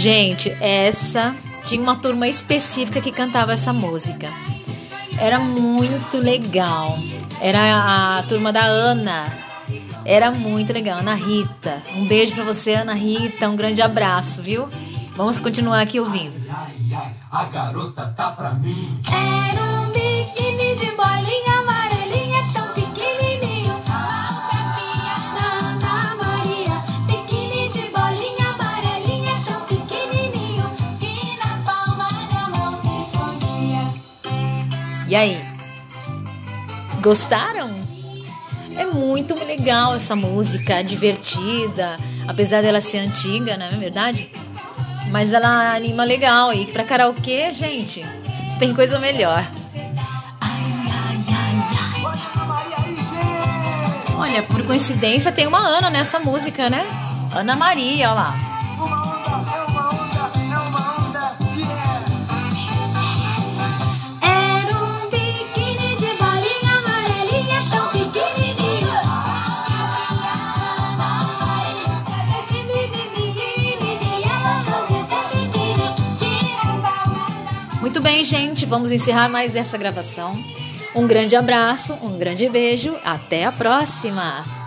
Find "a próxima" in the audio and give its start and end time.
83.46-84.59